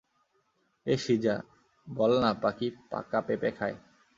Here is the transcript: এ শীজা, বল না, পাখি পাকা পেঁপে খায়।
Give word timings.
এ 0.85 0.95
শীজা, 0.97 1.35
বল 1.87 2.11
না, 2.23 2.31
পাখি 2.43 2.67
পাকা 2.91 3.19
পেঁপে 3.27 3.49
খায়। 3.57 3.77